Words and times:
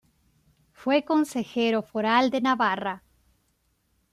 Fue 0.71 1.03
Consejero 1.05 1.83
Foral 1.83 2.31
de 2.31 2.41
Navarra. 2.41 3.03